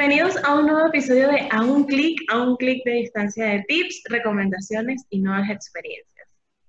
[0.00, 3.64] Bienvenidos a un nuevo episodio de A un clic, a un clic de distancia de
[3.68, 6.26] tips, recomendaciones y nuevas experiencias.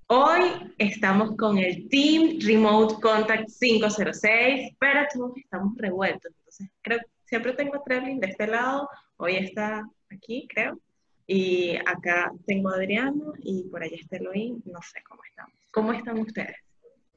[0.08, 0.42] Hoy
[0.78, 6.34] estamos con el Team Remote Contact 506, pero todos estamos revueltos.
[6.40, 10.78] Entonces, creo siempre tengo a Trevlin de este lado, hoy está aquí, creo,
[11.26, 15.54] y acá tengo a Adriano y por allá está Elohim, no sé cómo estamos.
[15.72, 16.58] ¿Cómo están ustedes?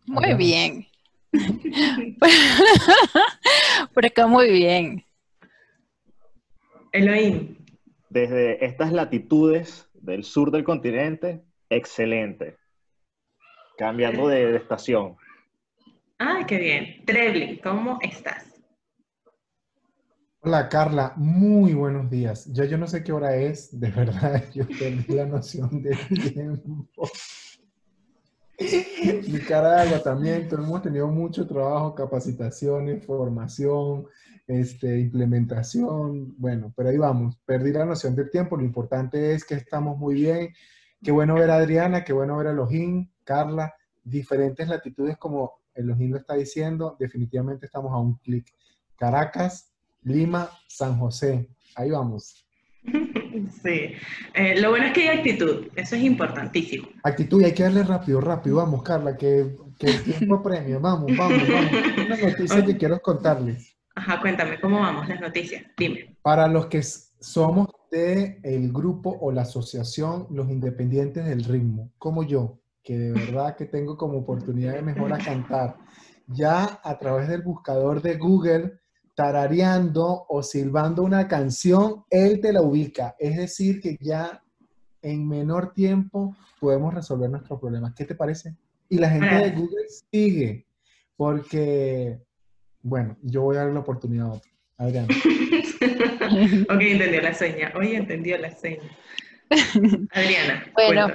[0.07, 0.87] Muy bien.
[3.93, 5.05] por acá muy bien.
[6.95, 7.57] Elohim.
[8.09, 12.57] Desde estas latitudes del sur del continente, excelente.
[13.77, 15.17] Cambiando de, de estación.
[16.21, 17.05] Ah, qué bien.
[17.05, 18.45] Trevlin, ¿cómo estás?
[20.43, 22.49] Hola Carla, muy buenos días.
[22.53, 25.99] Yo, yo no sé qué hora es, de verdad, yo perdí la noción del
[26.33, 27.11] tiempo.
[28.57, 34.07] Mi cara de agotamiento, hemos tenido mucho trabajo, capacitaciones, formación,
[34.47, 39.55] este, implementación, bueno, pero ahí vamos, perdí la noción del tiempo, lo importante es que
[39.55, 40.55] estamos muy bien,
[41.03, 46.13] qué bueno ver a Adriana, qué bueno ver a Elohim, Carla, diferentes latitudes como Elohim
[46.13, 48.47] lo está diciendo, definitivamente estamos a un clic.
[48.97, 49.73] Caracas,
[50.03, 52.47] Lima, San José, ahí vamos.
[53.63, 53.93] Sí,
[54.35, 56.89] eh, lo bueno es que hay actitud, eso es importantísimo.
[57.03, 61.11] Actitud, y hay que darle rápido, rápido, vamos Carla, que, que el tiempo premio, vamos,
[61.17, 61.73] vamos, vamos.
[62.07, 63.74] Una noticia que quiero contarles.
[63.95, 65.63] Ajá, cuéntame, ¿cómo vamos las noticias?
[65.77, 66.17] Dime.
[66.23, 72.25] Para los que somos del el grupo o la asociación Los Independientes del Ritmo, como
[72.25, 75.77] yo, que de verdad que tengo como oportunidad de mejor a cantar,
[76.27, 78.81] ya a través del buscador de Google,
[79.15, 83.15] tarareando o silbando una canción, él te la ubica.
[83.19, 84.43] Es decir, que ya
[85.03, 87.95] en menor tiempo podemos resolver nuestros problemas.
[87.95, 88.57] ¿Qué te parece?
[88.89, 90.67] Y la gente de Google sigue,
[91.17, 92.21] porque,
[92.85, 94.51] bueno, yo voy a dar la oportunidad a otro.
[94.77, 95.09] Adriana.
[96.69, 97.73] ok, entendió la seña.
[97.75, 98.91] Hoy entendió la seña.
[100.13, 100.67] Adriana.
[100.75, 101.09] Bueno,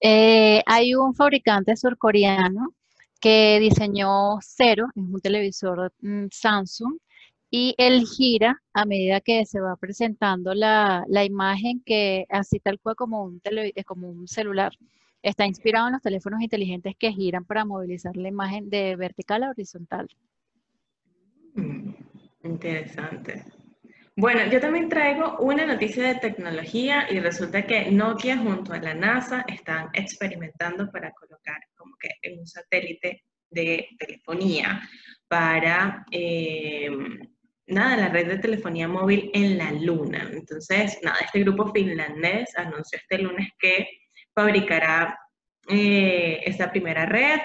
[0.00, 2.72] eh, hay un fabricante surcoreano
[3.20, 6.98] que diseñó Cero, es un televisor mm, Samsung,
[7.50, 12.94] y él gira a medida que se va presentando la, imagen que así tal cual
[12.94, 14.72] como un, tele, como un celular.
[15.22, 19.50] Está inspirado en los teléfonos inteligentes que giran para movilizar la imagen de vertical a
[19.50, 20.08] horizontal.
[22.42, 23.44] Interesante.
[24.16, 28.94] Bueno, yo también traigo una noticia de tecnología y resulta que Nokia junto a la
[28.94, 34.82] NASA están experimentando para colocar como que un satélite de telefonía
[35.28, 36.90] para eh,
[37.68, 40.28] nada, la red de telefonía móvil en la Luna.
[40.32, 43.88] Entonces, nada, este grupo finlandés anunció este lunes que
[44.34, 45.16] fabricará
[45.68, 47.38] eh, esta primera red.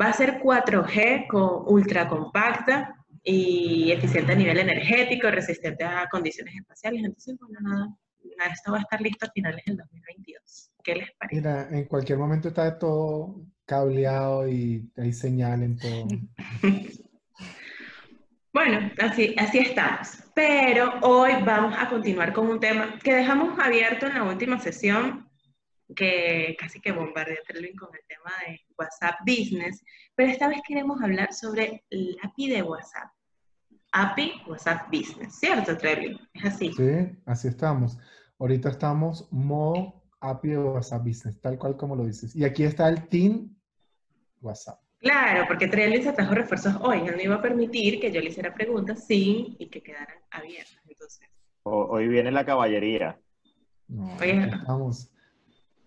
[0.00, 6.54] Va a ser 4G con ultra compacta y eficiente a nivel energético, resistente a condiciones
[6.54, 7.02] espaciales.
[7.04, 10.70] Entonces, bueno, nada, esto va a estar listo a finales del 2022.
[10.82, 11.36] ¿Qué les parece?
[11.36, 16.06] Mira, en cualquier momento está todo cableado y hay señal en todo.
[18.54, 20.16] Bueno, así, así estamos.
[20.32, 25.28] Pero hoy vamos a continuar con un tema que dejamos abierto en la última sesión,
[25.94, 29.84] que casi que bombardeó Trelvin con el tema de WhatsApp Business,
[30.14, 33.10] pero esta vez queremos hablar sobre el API de WhatsApp.
[33.92, 36.18] API WhatsApp Business, ¿cierto, Trelvin?
[36.32, 36.72] Es así.
[36.72, 37.98] Sí, así estamos.
[38.38, 42.34] Ahorita estamos modo API de WhatsApp Business, tal cual como lo dices.
[42.34, 43.54] Y aquí está el Team
[44.40, 44.80] WhatsApp.
[45.04, 47.00] Claro, porque Trellis se trajo refuerzos hoy.
[47.06, 50.80] Él no iba a permitir que yo le hiciera preguntas sin y que quedaran abiertas.
[50.88, 51.28] Entonces.
[51.64, 53.20] hoy viene la caballería.
[54.22, 55.13] estamos.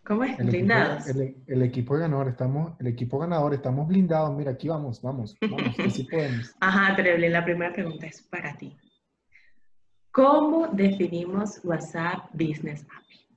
[0.07, 0.39] ¿Cómo es?
[0.39, 1.09] El blindados.
[1.09, 4.33] Equipo, el, equipo ganador, estamos, el equipo ganador, estamos blindados.
[4.37, 6.55] Mira, aquí vamos, vamos, vamos, que sí podemos.
[6.61, 8.77] Ajá, Trellis, la primera pregunta es para ti.
[10.11, 13.27] ¿Cómo definimos WhatsApp Business API?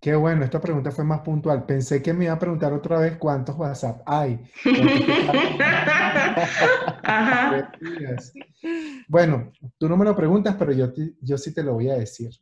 [0.00, 1.64] Qué bueno, esta pregunta fue más puntual.
[1.64, 4.40] Pensé que me iba a preguntar otra vez cuántos WhatsApp hay.
[9.08, 10.88] bueno, tú no me lo preguntas, pero yo,
[11.20, 12.32] yo sí te lo voy a decir.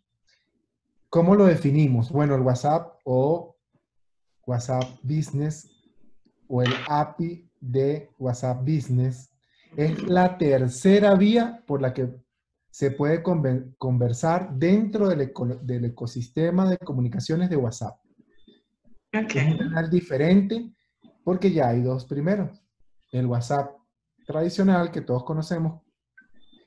[1.11, 2.11] ¿Cómo lo definimos?
[2.11, 3.56] Bueno, el WhatsApp o
[4.47, 5.69] WhatsApp Business
[6.49, 9.31] o el API de WhatsApp Business
[9.77, 12.09] es la tercera vía por la que
[12.71, 17.99] se puede conversar dentro del, ecosistema de comunicaciones de WhatsApp.
[19.13, 20.73] Es un canal diferente
[21.25, 22.63] porque ya hay dos primeros.
[23.13, 23.75] El WhatsApp
[24.27, 25.83] tradicional que todos conocemos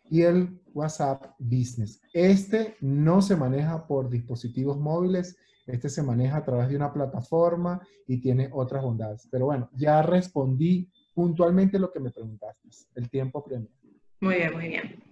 [0.10, 2.02] y el WhatsApp Business.
[2.12, 5.38] Este no se maneja por dispositivos móviles,
[5.70, 9.28] este se maneja a través de una plataforma y tiene otras bondades.
[9.32, 13.70] Pero bueno, ya respondí puntualmente lo que me preguntaste, el tiempo premio.
[14.22, 15.04] Muy bien, muy bien.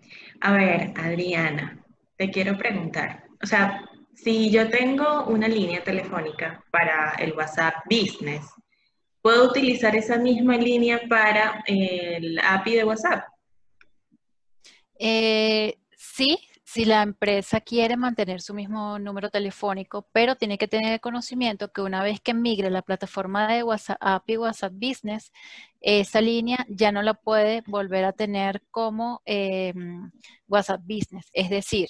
[0.42, 1.84] A ver, Adriana,
[2.18, 8.46] te quiero preguntar, o sea, si yo tengo una línea telefónica para el WhatsApp Business,
[9.22, 13.24] ¿puedo utilizar esa misma línea para el API de WhatsApp?
[15.00, 16.40] Eh, sí,
[16.78, 21.82] si la empresa quiere mantener su mismo número telefónico, pero tiene que tener conocimiento que
[21.82, 25.32] una vez que migre la plataforma de WhatsApp API WhatsApp Business,
[25.82, 30.12] esa línea ya no la puede volver a tener como em,
[30.48, 31.28] WhatsApp Business.
[31.34, 31.90] Es decir,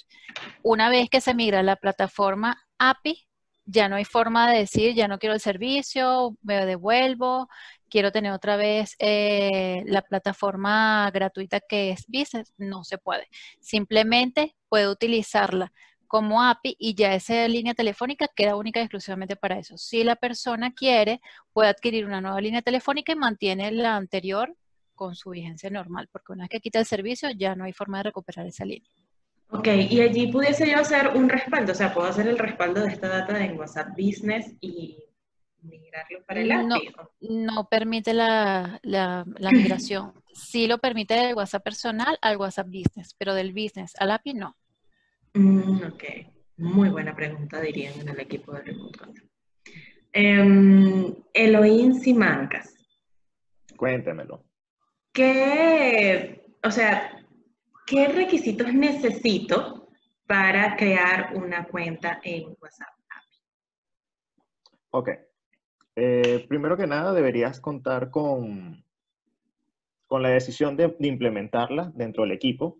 [0.62, 3.28] una vez que se migra la plataforma API,
[3.66, 7.50] ya no hay forma de decir, ya no quiero el servicio, me devuelvo,
[7.88, 13.28] quiero tener otra vez eh, la plataforma gratuita que es Business, no se puede.
[13.60, 15.72] Simplemente puede utilizarla
[16.06, 19.76] como API y ya esa línea telefónica queda única y exclusivamente para eso.
[19.76, 21.20] Si la persona quiere,
[21.52, 24.56] puede adquirir una nueva línea telefónica y mantiene la anterior
[24.94, 27.98] con su vigencia normal, porque una vez que quita el servicio ya no hay forma
[27.98, 28.90] de recuperar esa línea.
[29.50, 32.88] Ok, y allí pudiese yo hacer un respaldo, o sea, puedo hacer el respaldo de
[32.88, 34.98] esta data en WhatsApp Business y
[35.62, 36.92] migrarlo para el API.
[37.20, 38.80] No, permite la,
[39.52, 40.12] migración.
[40.38, 44.56] Sí lo permite del WhatsApp personal al WhatsApp Business, pero del Business al API no.
[45.34, 46.04] Mm, ok,
[46.58, 49.28] muy buena pregunta, dirían en el equipo de Remote Control.
[50.12, 52.72] Eh, Elohim Simancas.
[53.76, 54.44] Cuéntemelo.
[55.12, 57.24] ¿Qué, o sea,
[57.84, 59.88] qué requisitos necesito
[60.26, 63.38] para crear una cuenta en WhatsApp API?
[64.90, 65.10] Ok.
[66.00, 68.84] Eh, primero que nada, deberías contar con,
[70.06, 72.78] con la decisión de, implementarla dentro del equipo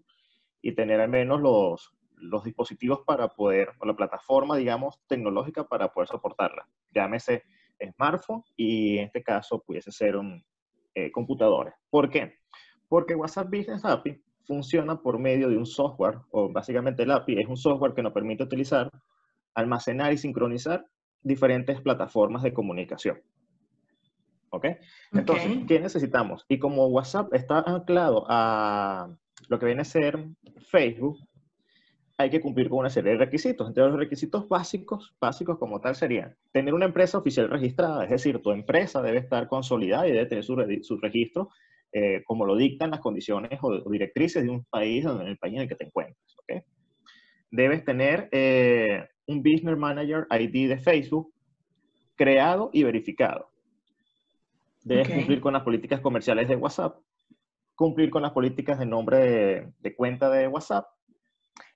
[0.62, 5.92] y tener al menos los, los dispositivos para poder, o la plataforma, digamos, tecnológica para
[5.92, 6.68] poder soportarla.
[6.94, 7.42] Llámese
[7.92, 10.44] smartphone y en este caso pudiese ser un
[10.94, 11.74] eh, computador.
[11.90, 12.34] ¿Por qué?
[12.88, 17.48] Porque WhatsApp Business API funciona por medio de un software, o básicamente el API es
[17.48, 18.88] un software que nos permite utilizar,
[19.54, 20.86] almacenar y sincronizar
[21.22, 23.20] diferentes plataformas de comunicación.
[24.50, 24.66] ¿Ok?
[25.12, 26.44] Entonces, ¿qué necesitamos?
[26.48, 29.14] Y como WhatsApp está anclado a
[29.48, 30.26] lo que viene a ser
[30.70, 31.18] Facebook,
[32.16, 33.68] hay que cumplir con una serie de requisitos.
[33.68, 38.42] Entre los requisitos básicos, básicos como tal serían tener una empresa oficial registrada, es decir,
[38.42, 41.50] tu empresa debe estar consolidada y debe tener su, registro
[41.92, 45.60] eh, como lo dictan las condiciones o, directrices de un país, en el país en
[45.62, 46.36] el que te encuentres.
[46.42, 46.62] ¿okay?
[47.52, 51.32] Debes tener eh, un Business Manager ID de Facebook
[52.16, 53.50] creado y verificado.
[54.82, 56.98] Debes cumplir con las políticas comerciales de WhatsApp,
[57.76, 60.86] cumplir con las políticas de nombre de, cuenta de WhatsApp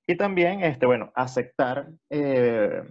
[0.06, 2.82] y también, este, bueno, aceptar eh,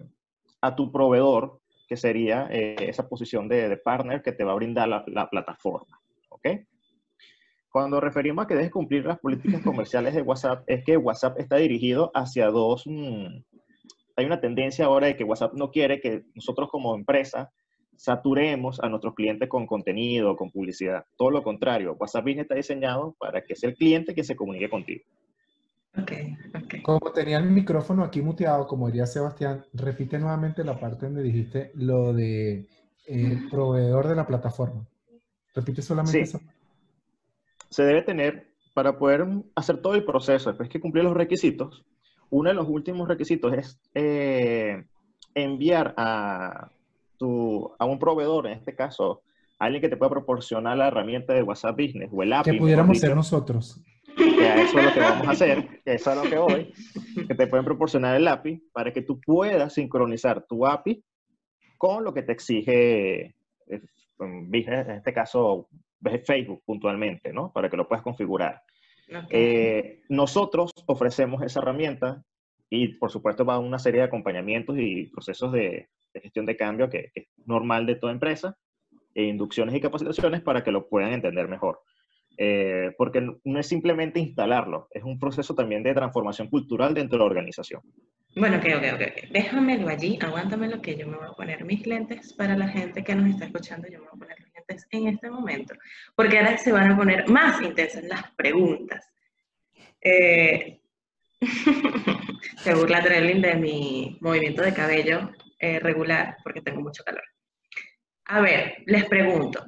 [0.62, 4.88] a tu proveedor, que sería eh, esa posición de, partner que te va a brindar
[4.88, 6.00] la, plataforma.
[6.30, 6.48] ¿Ok?
[7.70, 11.58] Cuando referimos a que debes cumplir las políticas comerciales de WhatsApp, es que WhatsApp está
[11.58, 13.44] dirigido hacia dos, mm,
[14.16, 17.52] hay una tendencia ahora de que WhatsApp no quiere que nosotros como empresa
[17.96, 21.06] saturemos a nuestros clientes con contenido, con publicidad.
[21.16, 24.70] Todo lo contrario, WhatsApp Business está diseñado para que sea el cliente que se comunique
[24.70, 25.04] contigo.
[25.98, 26.12] Ok,
[26.56, 26.82] ok.
[26.84, 31.72] Como tenía el micrófono aquí muteado, como diría Sebastián, repite nuevamente la parte donde dijiste
[31.76, 32.68] lo de
[33.08, 34.88] eh, proveedor de la plataforma.
[35.54, 36.38] Repite solamente sí.
[37.70, 41.86] Se debe tener, para poder hacer todo el proceso, después que cumplir los requisitos,
[42.32, 44.84] uno de los últimos requisitos es eh,
[45.36, 46.72] enviar a,
[47.18, 49.22] tu, a un proveedor, en este caso,
[49.60, 52.52] alguien que te pueda proporcionar la herramienta de WhatsApp Business o el API.
[52.52, 53.82] Que pudiéramos ser nosotros.
[54.18, 56.74] Que eso es lo que vamos a hacer, que eso es lo que voy,
[57.28, 61.04] que te pueden proporcionar el API para que tú puedas sincronizar tu API
[61.78, 63.36] con lo que te exige
[63.68, 63.82] eh,
[64.18, 65.68] Business, en este caso
[66.26, 67.52] Facebook puntualmente, ¿no?
[67.52, 68.62] Para que lo puedas configurar.
[69.30, 72.24] Eh, nosotros ofrecemos esa herramienta
[72.70, 76.90] y por supuesto va a una serie de acompañamientos y procesos de, gestión de cambio
[76.90, 78.58] que, es normal de toda empresa,
[79.14, 81.82] e inducciones y capacitaciones para que lo puedan entender mejor.
[82.38, 87.20] Eh, porque no es simplemente instalarlo, es un proceso también de transformación cultural dentro de
[87.20, 87.82] la organización.
[88.36, 89.32] Bueno, ok, ok, ok.
[89.32, 93.14] Déjamelo allí, aguántamelo que yo me voy a poner mis lentes para la gente que
[93.14, 94.51] nos está escuchando, yo me voy a poner
[94.92, 95.76] en este momento,
[96.16, 99.08] porque ahora se van a poner más intensas las preguntas.
[100.02, 100.82] Eh,
[102.58, 107.24] se burla Trelling de mi movimiento de cabello eh, regular porque tengo mucho calor.
[108.26, 109.66] A ver, les pregunto,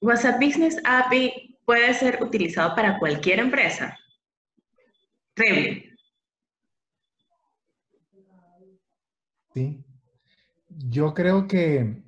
[0.00, 3.98] ¿WhatsApp Business API puede ser utilizado para cualquier empresa?
[5.34, 5.92] Trelling.
[9.54, 9.84] Sí.
[10.68, 12.02] Yo creo que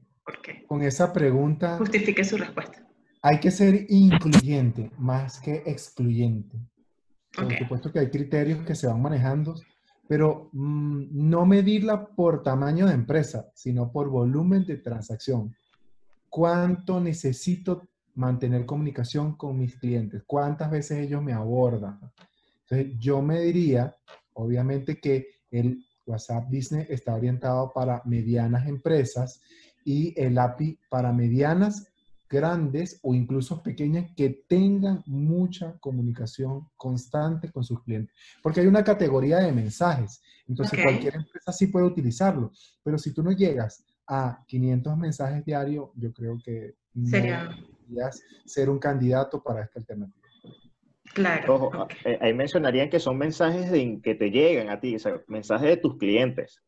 [0.67, 1.79] con esa pregunta...
[1.79, 2.87] Justifique su respuesta.
[3.23, 6.59] Hay que ser incluyente más que excluyente.
[7.35, 9.55] Por supuesto que hay criterios que se van manejando,
[10.07, 15.55] pero mm, no medirla por tamaño de empresa, sino por volumen de transacción.
[16.29, 20.23] ¿Cuánto necesito mantener comunicación con mis clientes?
[20.27, 22.01] ¿Cuántas veces ellos me abordan?
[22.63, 23.97] Entonces, yo me diría,
[24.35, 29.41] obviamente, que el WhatsApp Business está orientado para medianas empresas
[29.85, 31.89] y el API para medianas,
[32.29, 38.15] grandes o incluso pequeñas que tengan mucha comunicación constante con sus clientes.
[38.43, 40.23] Porque hay una categoría de mensajes.
[40.49, 42.51] Entonces, cualquier empresa sí puede utilizarlo.
[42.83, 48.69] Pero si tú no llegas a 500 mensajes diarios, yo creo que no deberías ser
[48.69, 50.25] un candidato para esta alternativa.
[51.15, 51.87] Claro.
[52.05, 55.69] Eh, ahí mencionarían que son mensajes de, que te llegan a ti, o sea, mensajes
[55.69, 56.61] de tus clientes.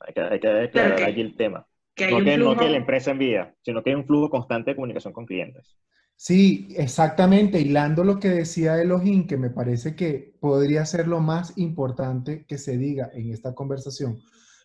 [0.00, 1.66] Hay que, hay que aclarar aquí el tema.
[2.10, 5.12] No, que, no que la empresa envía, sino que hay un flujo constante de comunicación
[5.12, 5.76] con clientes.
[6.16, 7.60] Sí, exactamente.
[7.60, 12.58] Hilando lo que decía Elohim, que me parece que podría ser lo más importante que
[12.58, 14.20] se diga en esta conversación,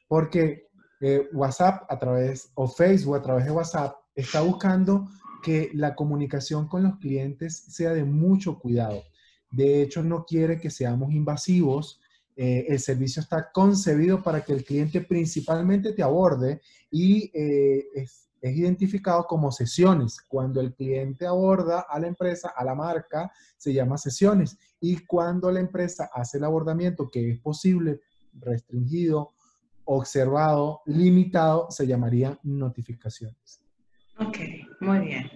[0.07, 0.69] porque
[1.01, 5.07] eh, WhatsApp a través, o Facebook a través de WhatsApp, está buscando
[5.41, 9.03] que la comunicación con los clientes sea de mucho cuidado.
[9.49, 11.99] De hecho, no quiere que seamos invasivos.
[12.35, 18.29] Eh, el servicio está concebido para que el cliente principalmente te aborde y eh, es,
[18.41, 20.21] identificado como sesiones.
[20.21, 24.57] Cuando el cliente aborda a la empresa, a la marca, se llama sesiones.
[24.79, 27.99] Y cuando la empresa hace el abordamiento, que es posible,
[28.33, 29.33] restringido,
[29.83, 33.61] observado, limitado, se llamaría notificaciones.
[34.17, 34.37] Ok,
[34.79, 35.29] muy bien.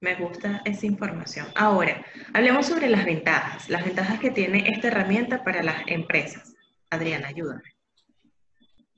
[0.00, 1.46] Me gusta esa información.
[1.54, 2.02] Ahora,
[2.32, 6.54] hablemos sobre las ventajas, las ventajas que tiene esta herramienta para las empresas.
[6.88, 7.62] Adriana, ayúdame.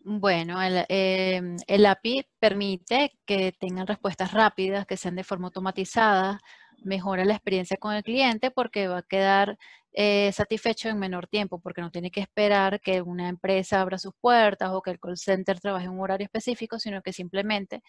[0.05, 6.41] Bueno, el, em, el, API permite que tengan respuestas rápidas, que sean de forma automatizada,
[6.85, 9.59] mejora la experiencia con el cliente porque va a quedar
[9.95, 14.15] eh, satisfecho en menor tiempo, porque no tiene que esperar que una empresa abra sus
[14.21, 17.83] puertas o que el call center trabaje en un horario específico, sino que simplemente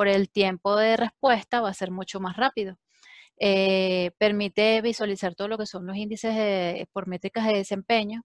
[0.00, 2.78] por el tiempo de respuesta va a ser mucho más rápido.
[3.38, 8.22] Eh, permite visualizar todo lo que son los índices por métricas de desempeño.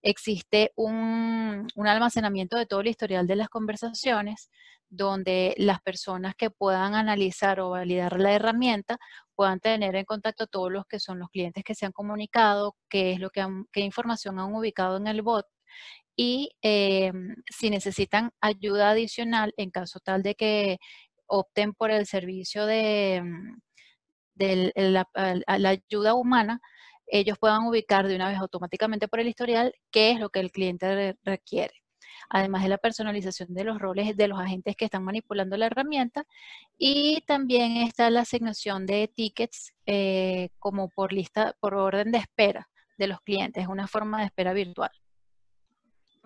[0.00, 4.48] Existe un, un almacenamiento de todo el historial de las conversaciones,
[4.88, 8.96] donde las personas que puedan analizar o validar la herramienta
[9.34, 13.12] puedan tener en contacto todos los que son los clientes que se han comunicado, qué
[13.12, 15.44] es lo que información han ubicado en el bot
[16.22, 20.78] y em, si necesitan ayuda adicional en caso tal de que
[21.30, 23.60] opten por el servicio de, mm,
[24.76, 25.08] la,
[25.46, 26.60] ayuda humana,
[27.06, 30.52] ellos puedan ubicar de una vez automáticamente por el historial qué es lo que el
[30.52, 31.74] cliente requiere
[32.28, 36.24] además de la personalización de los roles de los agentes que están manipulando la herramienta.
[36.78, 42.68] Y también está la asignación de tickets eh, como por lista, por orden de espera
[42.98, 44.90] de los clientes, una forma de espera virtual.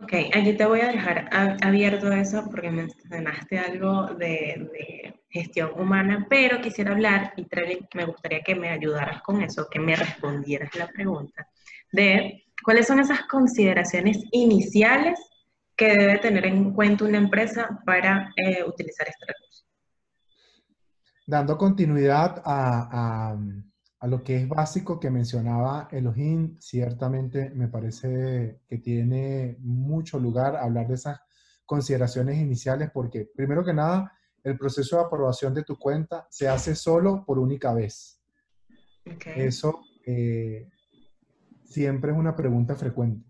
[0.02, 1.28] Ok, aquí te voy a dejar
[1.62, 7.46] abierto eso porque mencionaste algo de, gestión humana, pero quisiera hablar y
[7.94, 11.48] me gustaría que me ayudaras con eso, que me respondieras la pregunta
[11.90, 15.18] de cuáles son esas consideraciones iniciales
[15.76, 19.64] que debe tener en cuenta una empresa para eh, utilizar este recurso.
[21.26, 23.36] Dando continuidad a,
[24.06, 30.88] lo que es básico que mencionaba Elohim, ciertamente me parece que tiene mucho lugar hablar
[30.88, 31.20] de esas
[31.64, 36.74] consideraciones iniciales porque, primero que nada, el proceso de aprobación de tu cuenta se hace
[36.74, 38.20] solo por única vez.
[39.34, 40.68] Eso eh,
[41.64, 43.26] siempre es una pregunta frecuente.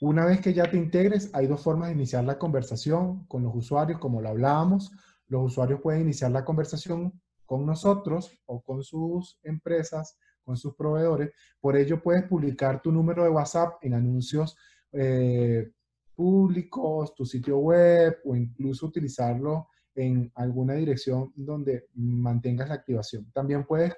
[0.00, 3.54] Una vez que ya te integres, hay dos formas de iniciar la conversación con los
[3.54, 4.92] usuarios, como lo hablábamos.
[5.28, 11.30] Los usuarios pueden iniciar la conversación con nosotros o con sus empresas, con sus proveedores.
[11.60, 14.56] Por ello, puedes publicar tu número de WhatsApp en anuncios
[14.92, 15.70] eh,
[16.14, 23.30] públicos, tu sitio web o incluso utilizarlo en alguna dirección donde mantengas la activación.
[23.32, 23.94] También puedes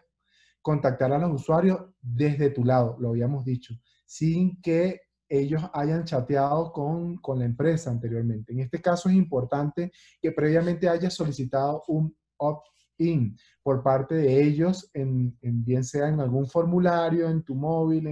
[0.63, 3.75] contactar a los usuarios desde tu lado, lo habíamos dicho,
[4.05, 8.53] sin que ellos hayan chateado con, la empresa anteriormente.
[8.53, 12.17] En este caso es importante que previamente haya solicitado un
[12.97, 18.07] opt-in por parte de ellos, en, bien sea en algún formulario, en tu móvil,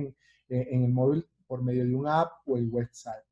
[0.49, 3.25] en, el móvil por medio de un app o el website.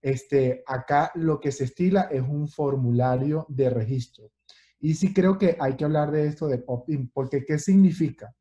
[0.00, 4.30] Este, acá lo que se estila es un formulario de registro.
[4.78, 8.34] Y sí creo que hay que hablar de esto de opt-in, porque ¿qué significa?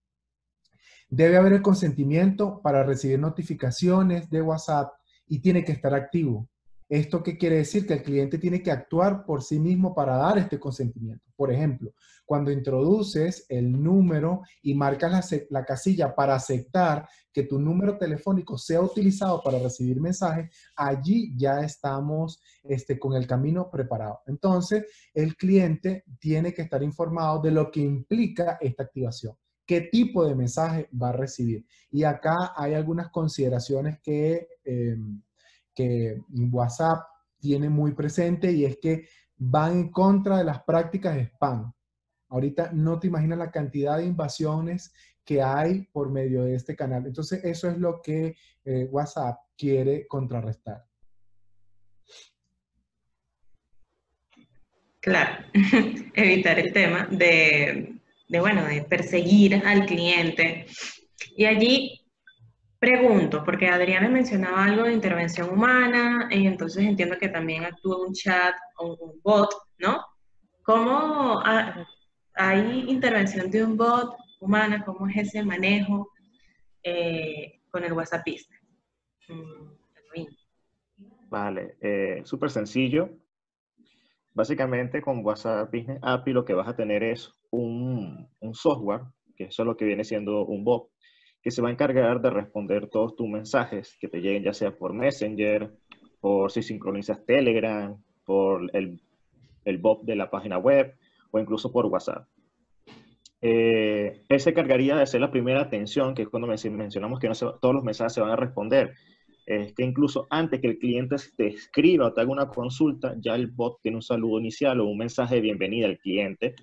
[1.10, 4.92] Debe haber el consentimiento para recibir notificaciones de WhatsApp
[5.28, 6.50] y tiene que estar activo.
[6.94, 7.88] ¿Esto qué quiere decir?
[7.88, 11.26] Que el cliente tiene que actuar por sí mismo para dar este consentimiento.
[11.36, 11.92] Por ejemplo,
[12.24, 18.80] cuando introduces el número y marcas la, casilla para aceptar que tu número telefónico sea
[18.80, 24.20] utilizado para recibir mensajes, allí ya estamos este, con el camino preparado.
[24.28, 24.86] Entonces,
[25.16, 29.36] el cliente tiene que estar informado de lo que implica esta activación
[29.66, 31.66] qué tipo de mensaje va a recibir.
[31.90, 35.22] Y acá hay algunas consideraciones que em,
[35.74, 37.04] que WhatsApp
[37.40, 41.74] tiene muy presente y es que van en contra de las prácticas de spam.
[42.30, 44.94] Ahorita no te imaginas la cantidad de invasiones
[45.26, 47.06] que hay por medio de este canal.
[47.06, 50.84] Entonces, eso es lo que eh, WhatsApp quiere contrarrestar.
[55.00, 55.46] Claro,
[56.14, 58.00] evitar el tema de,
[58.30, 60.66] de, bueno, de perseguir al cliente.
[61.36, 62.03] Y allí
[62.84, 68.12] Pregunto, porque Adriana mencionaba algo de intervención humana, y entonces entiendo que también actúa un
[68.12, 70.04] chat o un bot, ¿no?
[70.64, 71.42] ¿Cómo
[72.34, 74.84] hay intervención de un bot humana?
[74.86, 76.12] ¿Cómo es ese manejo
[76.84, 78.28] eh, con el WhatsApp
[79.30, 80.26] mm,
[81.30, 83.12] Vale, eh, súper sencillo.
[84.34, 89.04] Básicamente con WhatsApp Business API lo que vas a tener es un, un software,
[89.38, 90.93] que eso es lo que viene siendo un bot,
[91.44, 94.72] que se va a encargar de responder todos tus mensajes que te lleguen, ya sea
[94.72, 95.72] por Messenger,
[96.22, 99.02] por si sincronizas Telegram, por el,
[99.66, 100.96] el bot de la página web
[101.32, 102.26] o incluso por WhatsApp.
[103.42, 107.76] Eh, él se cargaría de hacer la primera atención, que es cuando mencionamos que todos
[107.76, 108.94] los mensajes se van a responder.
[109.46, 113.36] Es que incluso antes que el cliente te escriba o te haga una consulta, ya
[113.36, 116.56] el bot tiene un saludo inicial o un mensaje de bienvenida al cliente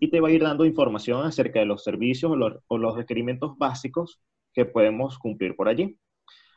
[0.00, 4.20] y te va a ir dando información acerca de los servicios o los, requerimientos básicos
[4.52, 5.98] que podemos cumplir por allí.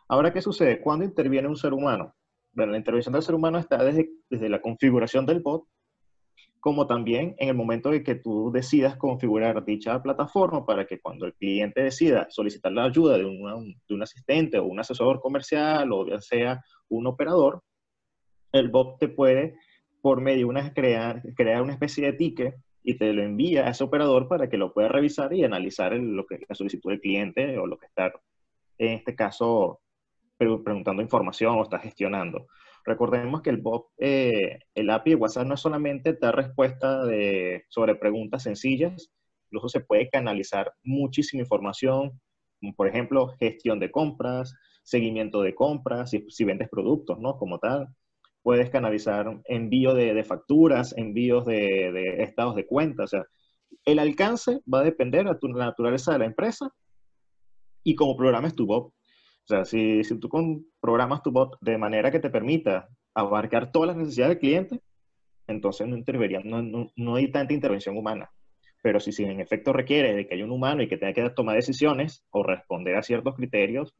[0.07, 0.81] Ahora, ¿qué sucede?
[0.81, 2.15] Cuando interviene un ser humano?
[2.53, 5.65] Bueno, la intervención del ser humano está desde, desde la configuración del bot,
[6.59, 11.25] como también en el momento de que tú decidas configurar dicha plataforma para que cuando
[11.25, 16.07] el cliente decida solicitar la ayuda de, de un asistente o un asesor comercial o
[16.07, 17.63] ya sea un operador,
[18.51, 19.55] el bot te puede,
[20.01, 22.55] por medio de una, crear, crear una especie de ticket
[22.87, 26.25] y te lo envía a ese operador para que lo pueda revisar y analizar lo
[26.25, 28.13] que la solicitud del cliente o lo que está,
[28.77, 29.81] en este caso,
[30.37, 32.47] preguntando información o está gestionando.
[32.85, 37.65] Recordemos que el bot, eh, el API de WhatsApp no es solamente dar respuesta de,
[37.67, 39.11] sobre preguntas sencillas,
[39.47, 42.21] incluso se puede canalizar muchísima información,
[42.77, 47.37] por ejemplo gestión de compras, seguimiento de compras, si, si vendes productos, ¿no?
[47.37, 47.89] Como tal,
[48.47, 53.03] puedes canalizar envío de, facturas, envíos de, estados de cuenta.
[53.03, 53.25] O sea,
[53.83, 56.69] el alcance va a depender de la naturaleza de la empresa
[57.83, 58.85] y cómo programes tu bot.
[58.85, 58.93] O
[59.45, 60.29] sea, si, si tú
[60.79, 64.81] programas tu bot de manera que te permita abarcar todas las necesidades del cliente,
[65.47, 66.61] entonces no intervería, no,
[66.95, 68.31] no, hay tanta intervención humana.
[68.81, 71.29] Pero si, si en efecto requiere de que haya un humano y que tenga que
[71.31, 73.93] tomar decisiones o responder a ciertos criterios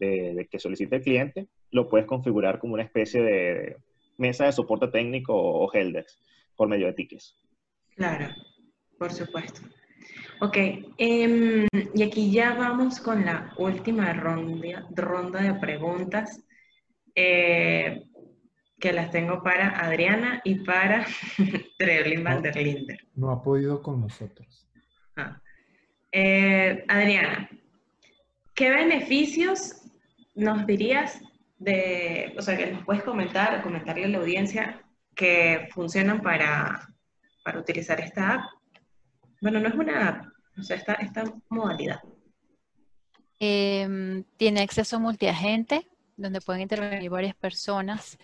[0.00, 3.76] de, que solicite el cliente, lo puedes configurar como una especie de,
[4.18, 6.18] mesa de soporte técnico o Heldex
[6.56, 7.36] por medio de tickets.
[7.96, 8.28] Claro,
[8.98, 9.60] por supuesto.
[10.40, 10.56] Ok,
[10.98, 16.44] em, y aquí ya vamos con la última ronda, ronda de preguntas
[17.14, 18.02] eh,
[18.80, 21.06] que las tengo para Adriana y para
[21.78, 22.98] Trevelin van der Linder.
[23.14, 24.68] No ha podido con nosotros.
[25.16, 25.40] Ah.
[26.10, 27.48] Eh, Adriana,
[28.54, 29.82] ¿qué beneficios
[30.34, 31.22] nos dirías
[31.62, 34.82] de, o sea, que nos puedes comentar comentarle a la audiencia
[35.14, 36.88] que funcionan para,
[37.44, 38.44] para utilizar esta app.
[39.40, 40.26] Bueno, no es una app,
[40.58, 42.00] o sea, esta, esta modalidad.
[43.38, 48.18] Em, tiene acceso multiagente, donde pueden intervenir varias personas.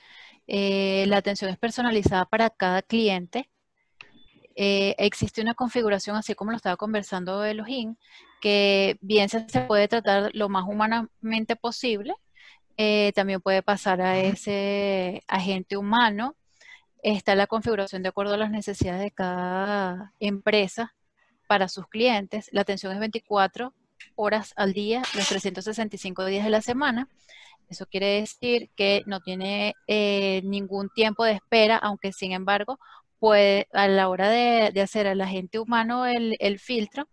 [0.47, 3.51] Eh, la atención es personalizada para cada cliente.
[4.55, 7.99] Eh, existe una configuración, así como lo estaba conversando de login,
[8.41, 12.15] que bien se puede tratar lo más humanamente posible,
[12.79, 16.37] eh, también puede pasar a ese agente humano.
[17.03, 20.95] Está la configuración de acuerdo a las necesidades de cada empresa
[21.49, 22.49] para sus clientes.
[22.53, 23.75] La atención es 24
[24.15, 27.09] horas al día, los 365 días de la semana.
[27.69, 32.79] Eso quiere decir que no tiene eh, ningún tiempo de espera, aunque sin embargo
[33.19, 37.09] puede a la hora de, hacer al agente humano el filtro,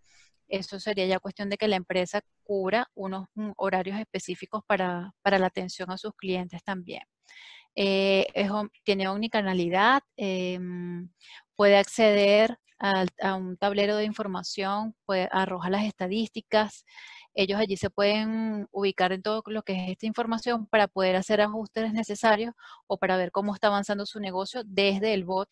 [0.48, 5.46] eso sería ya cuestión de que la empresa cubra unos mm, horarios específicos para, la
[5.46, 7.02] atención a sus clientes también.
[7.74, 8.26] Eh,
[8.84, 11.10] tiene omnicanalidad, em,
[11.56, 16.84] puede acceder a un tablero de información, pues arroja las estadísticas.
[17.34, 21.40] Ellos allí se pueden ubicar en todo lo que es esta información para poder hacer
[21.40, 22.54] ajustes necesarios
[22.86, 25.48] o para ver cómo está avanzando su negocio desde el bot.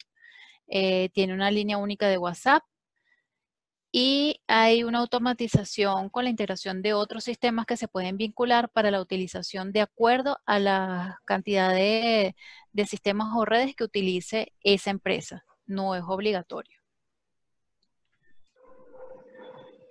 [0.69, 2.63] Eh, tiene una línea única de WhatsApp
[3.97, 8.91] y hay una automatización con la integración de otros sistemas que se pueden vincular para
[8.91, 12.35] la utilización de acuerdo a la cantidad de,
[12.87, 15.45] sistemas o redes que utilice esa empresa.
[15.65, 16.77] No es obligatorio.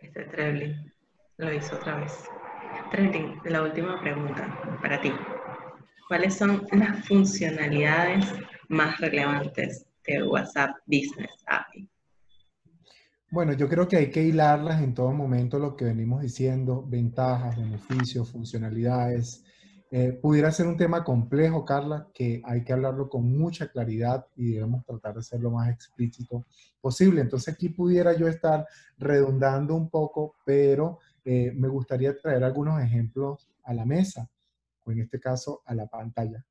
[0.02, 0.94] Este Treblin
[1.38, 2.26] lo hizo otra vez.
[2.92, 5.13] Treblin, la última pregunta para ti.
[6.10, 8.26] ¿Cuáles son las funcionalidades
[8.68, 11.88] más relevantes de WhatsApp Business API?
[13.34, 17.58] Bueno, yo creo que hay que hilarlas en todo momento, lo que venimos diciendo, ventajas,
[17.58, 19.43] beneficios, funcionalidades.
[19.89, 24.52] Eh, pudiera ser un tema complejo, Carla, que hay que hablarlo con mucha claridad y
[24.52, 26.46] debemos tratar de ser lo más explícito
[26.80, 27.22] posible.
[27.22, 28.67] Entonces aquí pudiera yo estar
[29.00, 34.30] redundando un poco, pero eh, me gustaría traer algunos ejemplos a la mesa,
[34.84, 36.46] o en este caso a la pantalla.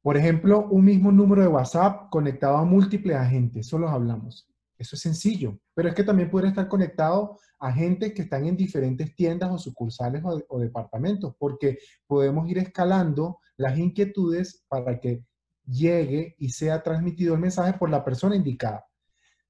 [0.00, 4.48] Por ejemplo, un mismo número de WhatsApp conectado a múltiples agentes, eso hablamos.
[4.82, 8.56] Eso es sencillo, pero es que también puede estar conectado a gente que están en
[8.56, 15.24] diferentes tiendas o sucursales o, departamentos, porque podemos ir escalando las inquietudes para que
[15.64, 18.84] llegue y sea transmitido el mensaje por la persona indicada.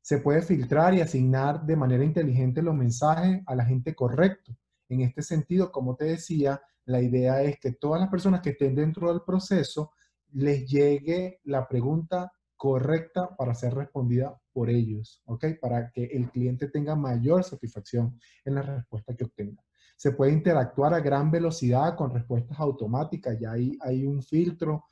[0.02, 4.54] Se puede filtrar y asignar de manera inteligente los mensajes a la gente correcto.
[4.90, 8.74] En este sentido, como te decía, la idea es que todas las personas que estén
[8.74, 9.92] dentro del proceso
[10.32, 15.46] les llegue la pregunta correcta para ser respondida por ellos, ¿ok?
[15.60, 19.62] Para que el cliente tenga mayor satisfacción en la respuesta que obtenga.
[19.96, 24.86] Se puede interactuar a gran velocidad con respuestas automáticas, ya hay, hay un filtro.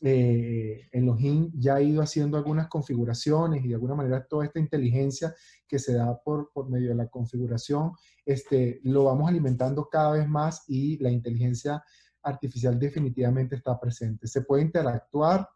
[0.00, 4.44] Eh, en los IN ya ha ido haciendo algunas configuraciones y de alguna manera toda
[4.44, 5.34] esta inteligencia
[5.66, 7.92] que se da por, por medio de la configuración,
[8.26, 11.82] este, lo vamos alimentando cada vez más y la inteligencia
[12.22, 14.26] artificial definitivamente está presente.
[14.26, 15.48] Se puede interactuar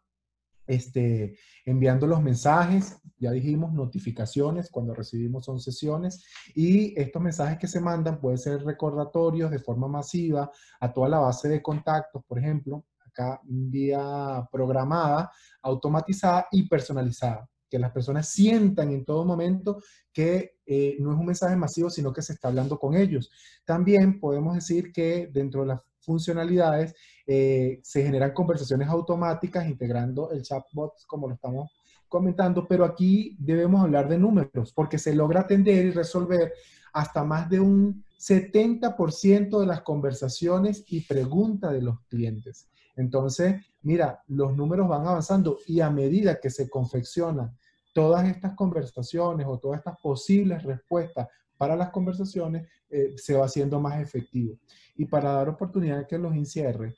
[0.69, 7.67] este, enviando los mensajes, ya dijimos, notificaciones, cuando recibimos son sesiones, y estos mensajes que
[7.67, 12.37] se mandan pueden ser recordatorios de forma masiva a toda la base de contactos, por
[12.37, 15.31] ejemplo, acá vía programada,
[15.63, 19.81] automatizada y personalizada, que las personas sientan en todo momento
[20.13, 23.31] que eh, no es un mensaje masivo, sino que se está hablando con ellos.
[23.65, 30.41] También podemos decir que dentro de las funcionalidades, eh, se generan conversaciones automáticas integrando el
[30.41, 31.71] chatbot como lo estamos
[32.07, 36.53] comentando, pero aquí debemos hablar de números porque se logra atender y resolver
[36.91, 42.67] hasta más de un 70% de las conversaciones y preguntas de los clientes.
[42.95, 47.55] Entonces, mira, los números van avanzando y a medida que se confeccionan
[47.93, 53.79] todas estas conversaciones o todas estas posibles respuestas para las conversaciones, eh, se va haciendo
[53.79, 54.57] más efectivo.
[54.99, 56.93] Y para dar oportunidad que los encierre,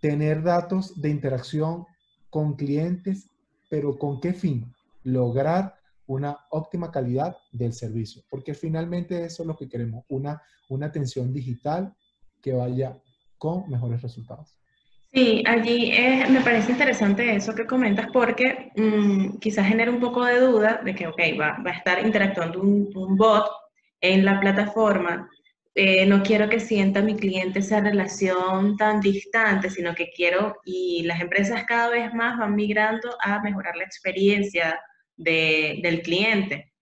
[0.00, 1.86] tener datos de interacción
[2.28, 3.30] con clientes,
[3.70, 4.70] pero ¿con qué fin?
[5.04, 10.86] Lograr una óptima calidad del servicio, porque finalmente eso es lo que queremos, una, una
[10.86, 11.94] atención digital
[12.42, 12.98] que vaya
[13.38, 14.58] con mejores resultados.
[15.14, 15.92] Sí, allí
[16.28, 20.92] me parece interesante eso que comentas porque mm, quizás genera un poco de duda de
[20.92, 23.46] que, ok, va, va a estar interactuando un, un, bot
[24.00, 25.30] en la plataforma,
[25.76, 31.02] eh, no quiero que sienta mi cliente esa relación tan distante, sino que quiero, y
[31.02, 34.80] las empresas cada vez más van migrando a mejorar la experiencia
[35.16, 36.72] del cliente.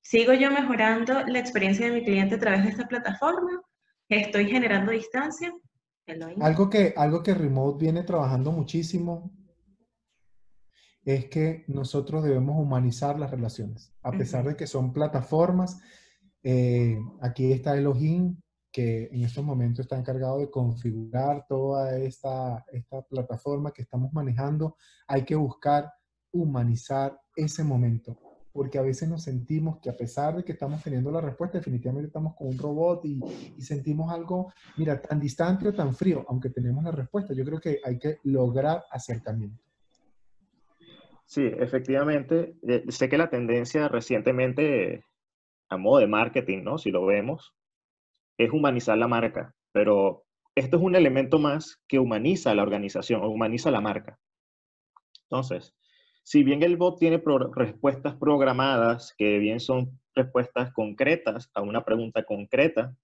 [0.00, 3.60] ¿Sigo yo mejorando la experiencia de mi cliente a través de esta plataforma?
[4.08, 5.52] ¿Estoy generando distancia?
[6.40, 9.30] Algo que, algo que Remote viene trabajando muchísimo
[11.04, 15.80] es que nosotros debemos humanizar las relaciones, a pesar de que son plataformas
[16.50, 18.34] eh, aquí está Elohim,
[18.72, 24.74] que en estos momentos está encargado de configurar toda esta, esta plataforma que estamos manejando.
[25.06, 25.92] Hay que buscar
[26.32, 28.18] humanizar ese momento,
[28.50, 32.06] porque a veces nos sentimos que a pesar de que estamos teniendo la respuesta, definitivamente
[32.06, 33.20] estamos con un robot y,
[33.60, 37.34] sentimos algo, mira, tan distante o tan frío, aunque tenemos la respuesta.
[37.34, 39.62] Yo creo que hay que lograr acercamiento.
[41.26, 42.56] Sí, efectivamente.
[42.66, 45.04] Eh, sé que la tendencia recientemente
[45.68, 46.78] a modo de marketing, ¿no?
[46.78, 47.54] Si lo vemos,
[48.38, 53.28] es humanizar la marca, pero esto es un elemento más que humaniza la organización o
[53.28, 54.18] humaniza la marca.
[55.24, 55.74] Entonces,
[56.22, 57.22] si bien el bot tiene
[57.54, 62.94] respuestas programadas, que bien son respuestas concretas a una pregunta concreta,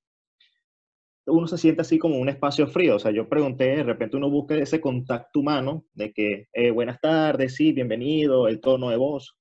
[1.26, 2.96] uno se siente así como un espacio frío.
[2.96, 7.00] O sea, yo pregunté, de repente uno busca ese contacto humano de que, eh, buenas
[7.00, 9.36] tardes, sí, bienvenido, el tono de voz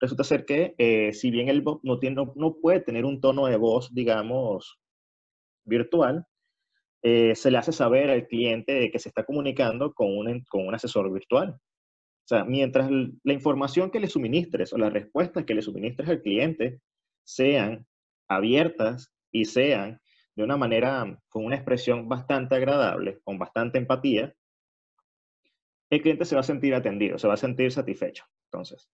[0.00, 3.56] resulta ser que eh, si bien el no, tiene, no, puede tener un tono de
[3.56, 4.78] voz, digamos,
[5.64, 6.26] virtual,
[7.02, 10.74] eh, se le hace saber al cliente que se está comunicando con un, con un
[10.74, 11.50] asesor virtual.
[11.50, 16.22] O sea, mientras la información que le suministres o las respuestas que le suministres al
[16.22, 16.80] cliente
[17.24, 17.86] sean
[18.28, 20.00] abiertas y sean
[20.34, 24.34] de una manera, con una expresión bastante agradable, con bastante empatía,
[25.90, 28.24] el cliente se va a sentir atendido, se va a sentir satisfecho.
[28.50, 28.90] Entonces,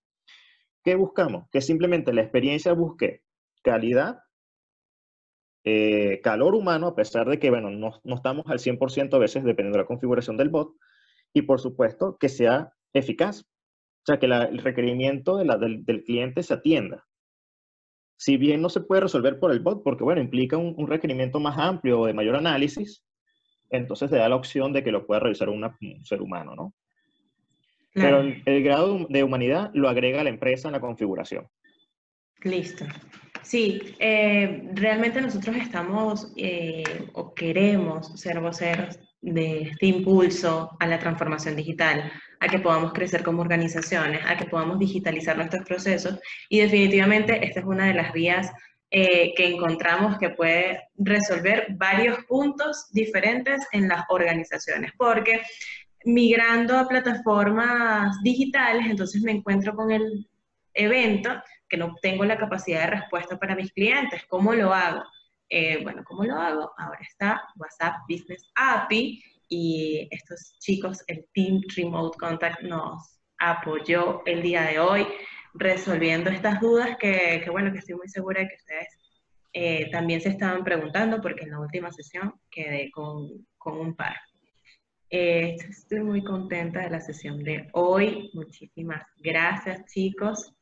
[0.82, 1.48] ¿qué buscamos?
[1.50, 3.22] Que simplemente la experiencia busque
[3.62, 4.20] calidad,
[5.64, 9.44] eh, calor humano, a pesar de que, bueno, no, no estamos al 100% a veces,
[9.44, 10.74] dependiendo de la configuración del bot,
[11.32, 13.42] y por supuesto que sea eficaz.
[13.42, 17.06] O sea, que el requerimiento de la, del, cliente se atienda.
[18.16, 21.38] Si bien no se puede resolver por el bot, porque, bueno, implica un, un requerimiento
[21.38, 23.04] más amplio o de mayor análisis,
[23.70, 25.64] entonces te da la opción de que lo pueda revisar un
[26.04, 26.74] ser humano, ¿no?
[27.94, 31.46] Pero el, grado de humanidad lo agrega la empresa en la configuración.
[32.42, 32.86] Listo.
[33.42, 40.98] Sí, eh, realmente nosotros estamos eh, o queremos ser voceros de este impulso a la
[40.98, 46.60] transformación digital, a que podamos crecer como organizaciones, a que podamos digitalizar nuestros procesos y
[46.60, 48.50] definitivamente esta es una de las vías
[48.90, 55.40] eh, que encontramos que puede resolver varios puntos diferentes en las organizaciones, porque
[56.04, 60.28] migrando a plataformas digitales, entonces me encuentro con el
[60.74, 61.30] evento
[61.68, 64.22] que no tengo la capacidad de respuesta para mis clientes.
[64.28, 65.02] ¿Cómo lo hago?
[65.48, 66.72] Eh, bueno, ¿cómo lo hago?
[66.78, 74.42] Ahora está WhatsApp Business API y estos chicos, el Team Remote Contact, nos apoyó el
[74.42, 75.06] día de hoy
[75.54, 78.88] resolviendo estas dudas que, bueno, que estoy muy segura de que ustedes
[79.52, 84.16] eh, también se estaban preguntando porque en la última sesión quedé con, con un par.
[85.14, 88.30] Eh, estoy muy contenta de la sesión de hoy.
[88.32, 90.54] Muchísimas gracias, chicos.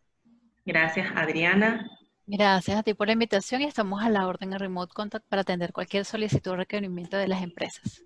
[0.67, 1.89] Gracias, Adriana.
[2.27, 5.43] Gracias a ti por la invitación y estamos a la orden en Remote Contact para
[5.43, 8.03] atender cualquier solicitud o requerimiento de las empresas.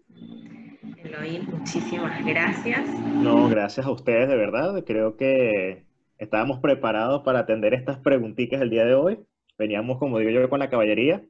[1.02, 2.90] Eloy, muchísimas gracias.
[2.90, 4.84] No, gracias a ustedes, de verdad.
[4.86, 5.86] Creo que
[6.18, 9.18] estábamos preparados para atender estas preguntitas el día de hoy.
[9.56, 11.24] Veníamos, como digo yo, con la caballería.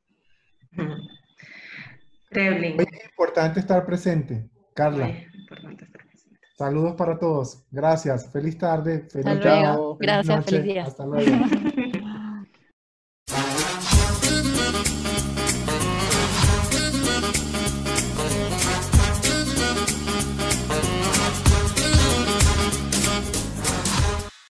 [2.33, 4.51] Es importante estar presente.
[4.75, 5.11] Carla.
[6.57, 7.65] Saludos para todos.
[7.71, 8.31] Gracias.
[8.31, 9.07] Feliz tarde.
[9.11, 10.45] Feliz, Hasta Gracias.
[10.45, 10.85] Feliz día.
[10.85, 11.31] Hasta luego.